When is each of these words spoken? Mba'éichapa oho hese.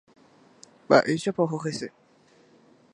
Mba'éichapa 0.87 1.41
oho 1.45 1.61
hese. 1.65 1.93